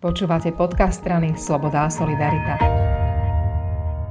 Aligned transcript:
Počúvate 0.00 0.48
podcast 0.56 1.04
strany 1.04 1.36
Sloboda 1.36 1.84
a 1.84 1.92
Solidarita. 1.92 2.56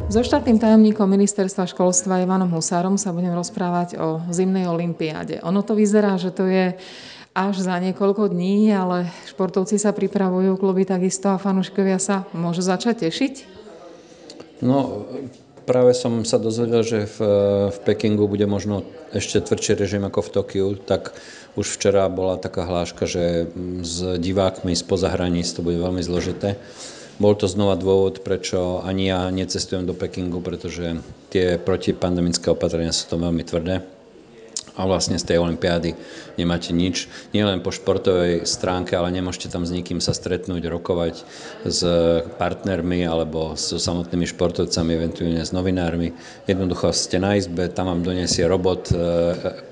So 0.06 0.22
štátnym 0.22 0.62
tajomníkom 0.62 1.10
ministerstva 1.10 1.66
školstva 1.66 2.22
Ivanom 2.22 2.46
Husárom 2.54 2.94
sa 2.94 3.10
budem 3.10 3.34
rozprávať 3.34 3.98
o 3.98 4.22
zimnej 4.30 4.70
olimpiáde. 4.70 5.42
Ono 5.42 5.66
to 5.66 5.74
vyzerá, 5.74 6.14
že 6.22 6.30
to 6.30 6.46
je 6.46 6.78
až 7.34 7.56
za 7.58 7.82
niekoľko 7.82 8.30
dní, 8.30 8.70
ale 8.70 9.10
športovci 9.34 9.82
sa 9.82 9.90
pripravujú, 9.90 10.62
kluby 10.62 10.86
takisto 10.86 11.34
a 11.34 11.42
fanúškovia 11.42 11.98
sa 11.98 12.30
môžu 12.38 12.62
začať 12.62 13.10
tešiť? 13.10 13.34
No, 14.62 15.10
práve 15.70 15.94
som 15.94 16.26
sa 16.26 16.42
dozvedel, 16.42 16.82
že 16.82 17.06
v, 17.06 17.18
v 17.70 17.78
Pekingu 17.86 18.26
bude 18.26 18.50
možno 18.50 18.82
ešte 19.14 19.38
tvrdší 19.38 19.78
režim 19.78 20.02
ako 20.02 20.26
v 20.26 20.34
Tokiu, 20.34 20.68
tak 20.74 21.14
už 21.54 21.70
včera 21.78 22.10
bola 22.10 22.42
taká 22.42 22.66
hláška, 22.66 23.06
že 23.06 23.54
s 23.86 24.18
divákmi 24.18 24.74
spoza 24.74 25.14
hraníc 25.14 25.54
to 25.54 25.62
bude 25.62 25.78
veľmi 25.78 26.02
zložité. 26.02 26.58
Bol 27.22 27.38
to 27.38 27.46
znova 27.46 27.78
dôvod, 27.78 28.26
prečo 28.26 28.82
ani 28.82 29.14
ja 29.14 29.30
necestujem 29.30 29.86
do 29.86 29.94
Pekingu, 29.94 30.42
pretože 30.42 30.98
tie 31.30 31.62
protipandemické 31.62 32.50
opatrenia 32.50 32.96
sú 32.96 33.14
to 33.14 33.22
veľmi 33.22 33.46
tvrdé 33.46 33.99
a 34.76 34.86
vlastne 34.86 35.18
z 35.18 35.34
tej 35.34 35.38
olympiády 35.42 35.96
nemáte 36.40 36.72
nič. 36.72 37.10
Nie 37.36 37.44
len 37.44 37.60
po 37.60 37.74
športovej 37.74 38.48
stránke, 38.48 38.96
ale 38.96 39.12
nemôžete 39.12 39.52
tam 39.52 39.68
s 39.68 39.74
nikým 39.74 40.00
sa 40.00 40.16
stretnúť, 40.16 40.66
rokovať 40.70 41.16
s 41.68 41.82
partnermi 42.40 43.04
alebo 43.04 43.58
so 43.60 43.82
samotnými 43.82 44.30
športovcami, 44.30 44.92
eventuálne 44.96 45.44
s 45.44 45.52
novinármi. 45.52 46.16
Jednoducho 46.48 46.96
ste 46.96 47.20
na 47.20 47.36
izbe, 47.36 47.68
tam 47.68 47.92
vám 47.92 48.02
donesie 48.06 48.48
robot 48.48 48.92
e, 48.92 48.96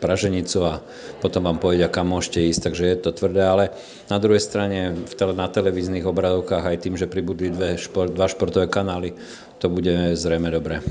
praženicu 0.03 0.59
a 0.67 0.83
potom 1.23 1.47
vám 1.47 1.57
povedia, 1.61 1.88
kam 1.88 2.11
môžete 2.11 2.43
ísť, 2.52 2.61
takže 2.71 2.83
je 2.83 2.97
to 2.99 3.11
tvrdé, 3.16 3.43
ale 3.47 3.63
na 4.11 4.17
druhej 4.19 4.43
strane 4.43 4.95
na 5.17 5.47
televíznych 5.47 6.05
obradovkách 6.05 6.63
aj 6.63 6.77
tým, 6.83 6.95
že 6.99 7.09
pribudli 7.09 7.52
dve 7.52 7.75
dva 7.77 8.27
športové 8.27 8.67
kanály, 8.67 9.16
to 9.57 9.67
bude 9.71 10.16
zrejme 10.16 10.52
dobré. 10.53 10.83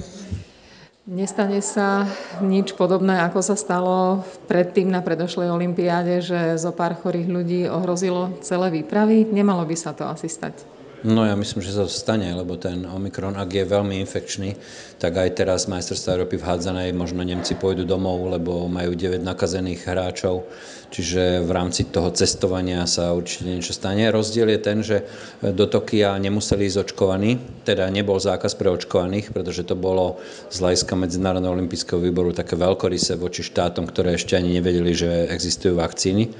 Nestane 1.06 1.62
sa 1.62 2.02
nič 2.42 2.74
podobné, 2.74 3.22
ako 3.22 3.38
sa 3.38 3.54
stalo 3.54 4.26
predtým 4.50 4.90
na 4.90 4.98
predošlej 4.98 5.54
olympiáde, 5.54 6.18
že 6.18 6.58
zo 6.58 6.74
pár 6.74 6.98
chorých 6.98 7.30
ľudí 7.30 7.60
ohrozilo 7.70 8.34
celé 8.42 8.74
výpravy? 8.74 9.22
Nemalo 9.30 9.62
by 9.62 9.76
sa 9.78 9.94
to 9.94 10.02
asi 10.02 10.26
stať. 10.26 10.75
No 11.04 11.28
ja 11.28 11.36
myslím, 11.36 11.60
že 11.60 11.76
sa 11.76 11.84
to 11.84 11.92
stane, 11.92 12.24
lebo 12.32 12.56
ten 12.56 12.80
Omikron, 12.88 13.36
ak 13.36 13.52
je 13.52 13.68
veľmi 13.68 14.00
infekčný, 14.00 14.56
tak 14.96 15.20
aj 15.20 15.36
teraz 15.36 15.68
majstrovstvá 15.68 16.16
Európy 16.16 16.40
v 16.40 16.48
hádzanej 16.48 16.96
možno 16.96 17.20
Nemci 17.20 17.52
pôjdu 17.52 17.84
domov, 17.84 18.24
lebo 18.32 18.64
majú 18.64 18.96
9 18.96 19.20
nakazených 19.20 19.84
hráčov, 19.84 20.48
čiže 20.88 21.44
v 21.44 21.50
rámci 21.52 21.92
toho 21.92 22.08
cestovania 22.16 22.88
sa 22.88 23.12
určite 23.12 23.44
niečo 23.44 23.76
stane. 23.76 24.08
Rozdiel 24.08 24.48
je 24.56 24.60
ten, 24.64 24.80
že 24.80 25.04
do 25.44 25.68
Tokia 25.68 26.16
nemuseli 26.16 26.64
ísť 26.64 26.88
očkovaní, 26.88 27.44
teda 27.68 27.92
nebol 27.92 28.16
zákaz 28.16 28.56
pre 28.56 28.72
očkovaných, 28.72 29.36
pretože 29.36 29.68
to 29.68 29.76
bolo 29.76 30.16
z 30.48 30.64
hľadiska 30.64 30.96
Medzinárodného 30.96 31.60
olympijského 31.60 32.00
výboru 32.00 32.32
také 32.32 32.56
veľkorysé 32.56 33.20
voči 33.20 33.44
štátom, 33.44 33.84
ktoré 33.84 34.16
ešte 34.16 34.32
ani 34.32 34.56
nevedeli, 34.56 34.96
že 34.96 35.28
existujú 35.28 35.76
vakcíny 35.76 36.32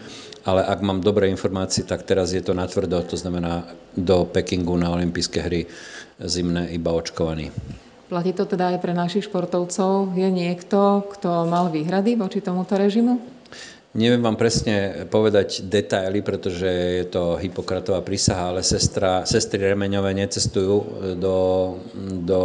ale 0.47 0.63
ak 0.63 0.79
mám 0.81 1.03
dobré 1.03 1.27
informácie, 1.27 1.83
tak 1.83 2.07
teraz 2.07 2.31
je 2.31 2.41
to 2.41 2.55
natvrdo, 2.55 3.03
to 3.03 3.19
znamená 3.19 3.67
do 3.99 4.25
Pekingu 4.31 4.79
na 4.79 4.95
olympijské 4.95 5.43
hry 5.43 5.67
zimné 6.23 6.71
iba 6.71 6.95
očkovaní. 6.95 7.51
Platí 8.07 8.31
to 8.31 8.47
teda 8.47 8.71
aj 8.71 8.79
pre 8.79 8.95
našich 8.95 9.27
športovcov? 9.27 10.15
Je 10.15 10.31
niekto, 10.31 11.03
kto 11.19 11.51
mal 11.51 11.67
výhrady 11.75 12.15
voči 12.15 12.39
tomuto 12.39 12.79
režimu? 12.79 13.36
Neviem 13.97 14.21
vám 14.21 14.37
presne 14.37 15.09
povedať 15.09 15.65
detaily, 15.73 16.21
pretože 16.21 16.69
je 16.69 17.07
to 17.09 17.41
Hippokratová 17.41 18.05
prísaha, 18.05 18.53
ale 18.53 18.61
sestra, 18.61 19.25
sestry 19.25 19.73
Remeňové 19.73 20.13
necestujú 20.13 20.77
do, 21.17 21.37
do 22.21 22.41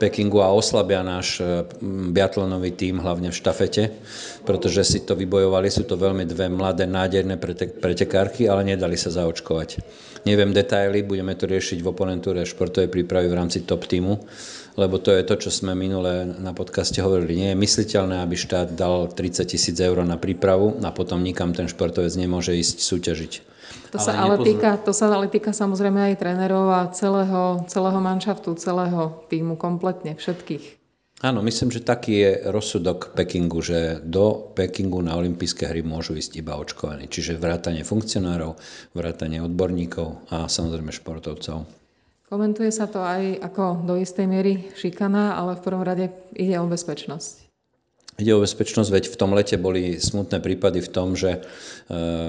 Pekingu 0.00 0.40
a 0.40 0.48
oslabia 0.48 1.04
náš 1.04 1.44
mm, 1.44 2.16
biatlonový 2.16 2.72
tím, 2.72 3.04
hlavne 3.04 3.28
v 3.28 3.36
štafete, 3.36 3.92
pretože 4.48 4.96
si 4.96 4.98
to 5.04 5.12
vybojovali. 5.12 5.68
Sú 5.68 5.84
to 5.84 6.00
veľmi 6.00 6.24
dve 6.24 6.48
mladé, 6.48 6.88
nádejné 6.88 7.36
pretekárky, 7.76 8.48
ale 8.48 8.64
nedali 8.64 8.96
sa 8.96 9.12
zaočkovať. 9.12 9.84
Neviem 10.24 10.56
detaily, 10.56 11.04
budeme 11.04 11.36
to 11.36 11.52
riešiť 11.52 11.84
v 11.84 11.90
oponentúre 11.92 12.48
športovej 12.48 12.88
prípravy 12.88 13.28
v 13.28 13.36
rámci 13.36 13.68
top 13.68 13.84
týmu 13.84 14.16
lebo 14.76 14.96
to 14.96 15.12
je 15.12 15.22
to, 15.28 15.36
čo 15.36 15.50
sme 15.52 15.76
minule 15.76 16.24
na 16.40 16.56
podcaste 16.56 16.96
hovorili. 17.04 17.36
Nie 17.36 17.48
je 17.52 17.60
mysliteľné, 17.60 18.24
aby 18.24 18.34
štát 18.36 18.72
dal 18.72 19.12
30 19.12 19.44
tisíc 19.44 19.76
eur 19.76 20.00
na 20.00 20.16
prípravu 20.16 20.61
a 20.82 20.90
potom 20.94 21.24
nikam 21.24 21.50
ten 21.56 21.66
športovec 21.66 22.14
nemôže 22.14 22.54
ísť 22.54 22.78
súťažiť. 22.82 23.32
To 23.92 23.98
sa 24.00 24.16
ale, 24.16 24.36
ale 24.40 24.46
týka, 24.46 24.80
to 24.80 24.92
sa 24.96 25.12
ale 25.12 25.28
týka 25.28 25.52
samozrejme 25.52 26.12
aj 26.12 26.14
trénerov 26.20 26.66
a 26.72 26.88
celého, 26.92 27.64
celého 27.68 28.00
manšaftu, 28.00 28.56
celého 28.56 29.24
týmu, 29.28 29.60
kompletne, 29.60 30.16
všetkých. 30.16 30.82
Áno, 31.22 31.38
myslím, 31.46 31.70
že 31.70 31.86
taký 31.86 32.12
je 32.18 32.30
rozsudok 32.50 33.14
Pekingu, 33.14 33.62
že 33.62 34.02
do 34.02 34.50
Pekingu 34.58 34.98
na 35.06 35.14
olympijské 35.14 35.70
hry 35.70 35.86
môžu 35.86 36.18
ísť 36.18 36.42
iba 36.42 36.58
očkovaní. 36.58 37.06
Čiže 37.06 37.38
vrátanie 37.38 37.86
funkcionárov, 37.86 38.58
vrátanie 38.90 39.38
odborníkov 39.38 40.34
a 40.34 40.50
samozrejme 40.50 40.90
športovcov. 40.90 41.62
Komentuje 42.26 42.74
sa 42.74 42.90
to 42.90 43.04
aj 43.04 43.38
ako 43.38 43.86
do 43.86 43.94
istej 44.02 44.26
miery 44.26 44.72
šikana, 44.74 45.38
ale 45.38 45.54
v 45.54 45.62
prvom 45.62 45.84
rade 45.86 46.10
ide 46.34 46.58
o 46.58 46.66
bezpečnosť. 46.66 47.51
Ide 48.20 48.36
o 48.36 48.44
bezpečnosť, 48.44 48.92
veď 48.92 49.04
v 49.08 49.16
tom 49.16 49.32
lete 49.32 49.56
boli 49.56 49.96
smutné 49.96 50.44
prípady 50.44 50.84
v 50.84 50.92
tom, 50.92 51.16
že 51.16 51.32
e, 51.32 51.40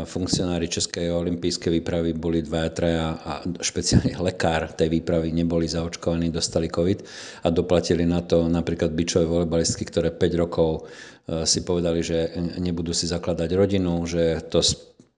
funkcionári 0.07 0.71
Českej 0.71 1.11
olympijskej 1.11 1.75
výpravy 1.75 2.15
boli 2.15 2.39
dva 2.39 2.71
traja 2.71 3.19
a 3.19 3.43
špeciálne 3.43 4.15
lekár 4.31 4.71
tej 4.71 4.87
výpravy 4.87 5.35
neboli 5.35 5.67
zaočkovaní, 5.67 6.31
dostali 6.31 6.71
COVID 6.71 6.99
a 7.43 7.47
doplatili 7.51 8.07
na 8.07 8.23
to 8.23 8.47
napríklad 8.47 8.95
bičové 8.95 9.27
volejbalistky, 9.27 9.83
ktoré 9.83 10.15
5 10.15 10.43
rokov 10.47 10.87
e, 11.27 11.43
si 11.43 11.67
povedali, 11.67 11.99
že 11.99 12.31
nebudú 12.63 12.95
si 12.95 13.03
zakladať 13.03 13.51
rodinu, 13.51 14.07
že 14.07 14.39
to 14.47 14.63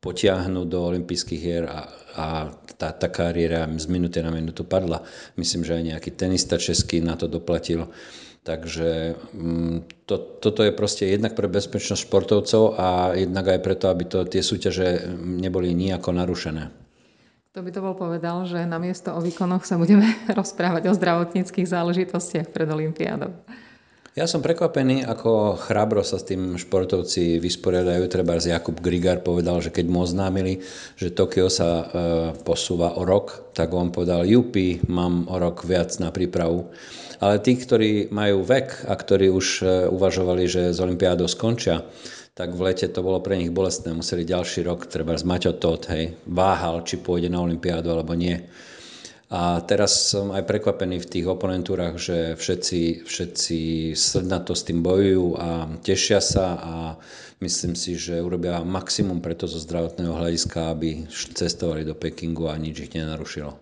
potiahnu 0.01 0.65
do 0.65 0.81
olympijských 0.81 1.41
hier 1.41 1.65
a, 1.69 1.89
a 2.17 2.25
tá, 2.77 2.89
tá 2.93 3.09
kariéra 3.09 3.65
z 3.77 3.85
minúty 3.89 4.21
na 4.21 4.29
minútu 4.29 4.61
padla. 4.61 5.01
Myslím, 5.37 5.65
že 5.65 5.77
aj 5.77 5.83
nejaký 5.93 6.11
tenista 6.13 6.57
český 6.57 7.01
na 7.01 7.17
to 7.17 7.25
doplatil. 7.25 7.89
Takže 8.45 9.17
mm, 9.33 10.06
to, 10.06 10.22
toto 10.38 10.61
je 10.61 10.69
proste 10.69 11.09
jednak 11.09 11.33
pre 11.33 11.50
bezpečnosť 11.50 12.06
športovcov 12.06 12.78
a 12.78 13.17
jednak 13.17 13.57
aj 13.57 13.59
preto, 13.66 13.89
aby 13.89 14.06
to, 14.06 14.22
tie 14.29 14.45
súťaže 14.45 15.17
neboli 15.17 15.73
nejako 15.73 16.13
narušené. 16.13 16.69
To 17.57 17.66
by 17.66 17.72
to 17.73 17.81
bol 17.81 17.97
povedal, 17.97 18.45
že 18.45 18.69
namiesto 18.69 19.17
o 19.17 19.23
výkonoch 19.23 19.66
sa 19.66 19.81
budeme 19.81 20.13
rozprávať 20.39 20.91
o 20.91 20.94
zdravotníckých 20.94 21.66
záležitostiach 21.66 22.53
pred 22.53 22.69
Olympiádou. 22.69 23.34
Ja 24.15 24.31
som 24.31 24.39
prekvapený, 24.39 25.03
ako 25.03 25.59
chrabro 25.59 25.99
sa 25.99 26.15
s 26.15 26.23
tým 26.23 26.55
športovci 26.55 27.35
vysporiadajú. 27.35 28.07
Treba 28.07 28.39
z 28.39 28.55
Jakub 28.55 28.79
Grigar 28.79 29.19
povedal, 29.19 29.59
že 29.59 29.75
keď 29.75 29.91
mu 29.91 30.07
oznámili, 30.07 30.63
že 30.95 31.11
Tokio 31.11 31.51
sa 31.51 31.67
e, 31.67 31.85
posúva 32.47 32.95
o 32.95 33.03
rok, 33.03 33.51
tak 33.51 33.75
on 33.75 33.91
povedal, 33.91 34.23
jupi, 34.23 34.79
mám 34.87 35.27
o 35.27 35.35
rok 35.35 35.67
viac 35.67 35.91
na 35.99 36.15
prípravu. 36.15 36.71
Ale 37.19 37.43
tí, 37.43 37.59
ktorí 37.59 38.07
majú 38.07 38.47
vek 38.47 38.87
a 38.87 38.95
ktorí 38.95 39.27
už 39.27 39.47
e, 39.59 39.91
uvažovali, 39.91 40.47
že 40.47 40.71
z 40.71 40.79
Olympiádou 40.79 41.27
skončia, 41.27 41.83
tak 42.31 42.55
v 42.55 42.71
lete 42.71 42.87
to 42.87 43.03
bolo 43.03 43.19
pre 43.19 43.35
nich 43.35 43.51
bolestné. 43.51 43.91
Museli 43.91 44.23
ďalší 44.23 44.63
rok, 44.63 44.87
treba 44.87 45.19
z 45.19 45.27
Maťo 45.27 45.59
Todt, 45.59 45.91
hej, 45.91 46.15
váhal, 46.23 46.87
či 46.87 47.03
pôjde 47.03 47.27
na 47.27 47.43
Olympiádu 47.43 47.91
alebo 47.91 48.15
nie. 48.15 48.39
A 49.25 49.57
teraz 49.65 50.13
som 50.13 50.29
aj 50.29 50.45
prekvapený 50.45 51.01
v 51.01 51.09
tých 51.09 51.25
oponentúrach, 51.25 51.97
že 51.97 52.37
všetci, 52.37 53.09
všetci 53.09 53.59
to 54.45 54.53
s 54.53 54.61
tým 54.61 54.85
bojujú 54.85 55.25
a 55.41 55.49
tešia 55.81 56.21
sa 56.21 56.45
a 56.61 56.73
myslím 57.41 57.73
si, 57.73 57.97
že 57.97 58.21
urobia 58.21 58.61
maximum 58.61 59.25
preto 59.25 59.49
zo 59.49 59.57
zdravotného 59.57 60.13
hľadiska, 60.13 60.69
aby 60.69 61.09
cestovali 61.09 61.81
do 61.81 61.97
Pekingu 61.97 62.53
a 62.53 62.55
nič 62.61 62.85
ich 62.85 62.93
nenarušilo. 62.93 63.57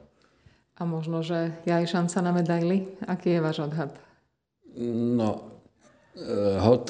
A 0.73 0.81
možno, 0.83 1.23
že 1.23 1.55
je 1.63 1.71
aj 1.71 1.95
šanca 1.95 2.17
na 2.19 2.31
medaily? 2.35 2.77
Aký 3.07 3.37
je 3.37 3.39
váš 3.39 3.63
odhad? 3.63 3.95
No, 4.83 5.52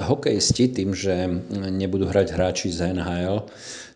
hokejisti 0.03 0.67
tým, 0.67 0.91
že 0.91 1.31
nebudú 1.71 2.11
hrať 2.11 2.35
hráči 2.35 2.67
z 2.71 2.91
NHL, 2.91 3.47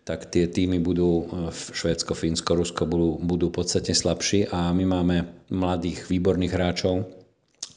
tak 0.07 0.31
tie 0.31 0.47
týmy 0.47 0.79
budú, 0.79 1.27
e, 1.27 1.51
Švédsko, 1.51 2.15
Fínsko, 2.15 2.56
Rusko 2.56 2.88
budú, 2.88 3.19
budú 3.19 3.51
podstatne 3.51 3.91
slabší 3.91 4.47
a 4.47 4.71
my 4.71 4.88
máme 4.88 5.15
mladých, 5.51 6.07
výborných 6.07 6.56
hráčov. 6.56 7.03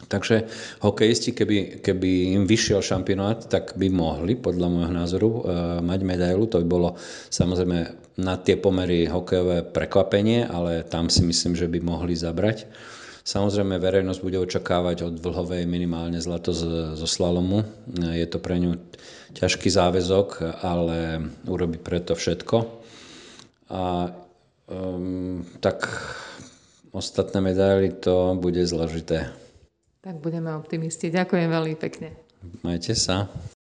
Takže 0.07 0.47
hokejisti, 0.81 1.35
keby, 1.35 1.83
keby 1.83 2.39
im 2.39 2.47
vyšiel 2.47 2.81
šampionát, 2.81 3.51
tak 3.51 3.75
by 3.75 3.91
mohli, 3.91 4.39
podľa 4.39 4.69
môjho 4.71 4.93
názoru, 4.95 5.29
e, 5.29 5.41
mať 5.83 6.01
medailu. 6.07 6.47
To 6.47 6.63
by 6.63 6.67
bolo 6.71 6.95
samozrejme 7.35 7.79
na 8.23 8.39
tie 8.39 8.55
pomery 8.55 9.11
hokejové 9.11 9.67
prekvapenie, 9.67 10.47
ale 10.47 10.87
tam 10.87 11.11
si 11.11 11.27
myslím, 11.27 11.59
že 11.59 11.67
by 11.67 11.83
mohli 11.83 12.15
zabrať. 12.15 12.71
Samozrejme, 13.31 13.79
verejnosť 13.79 14.21
bude 14.27 14.43
očakávať 14.43 15.07
od 15.07 15.15
Vlhovej 15.23 15.63
minimálne 15.71 16.19
zlato 16.19 16.51
zo 16.51 17.07
slalomu. 17.07 17.63
Je 17.95 18.27
to 18.27 18.43
pre 18.43 18.59
ňu 18.59 18.75
ťažký 19.39 19.71
záväzok, 19.71 20.59
ale 20.67 21.31
urobí 21.47 21.79
preto 21.79 22.19
všetko. 22.19 22.57
A 23.71 24.11
Um, 24.71 25.43
tak 25.59 25.83
ostatné 26.95 27.43
medaily 27.43 27.91
to 27.91 28.39
bude 28.39 28.63
zložité. 28.71 29.27
Tak 29.99 30.23
budeme 30.23 30.55
optimisti. 30.55 31.11
Ďakujem 31.11 31.51
veľmi 31.51 31.75
pekne. 31.75 32.15
Majte 32.63 32.95
sa. 32.95 33.27